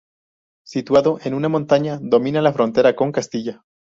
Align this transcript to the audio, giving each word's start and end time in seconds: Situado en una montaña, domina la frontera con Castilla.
Situado 0.65 1.19
en 1.25 1.35
una 1.35 1.47
montaña, 1.47 1.99
domina 2.01 2.41
la 2.41 2.53
frontera 2.53 2.95
con 2.95 3.11
Castilla. 3.11 3.61